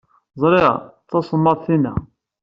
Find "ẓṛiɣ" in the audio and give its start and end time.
0.41-0.75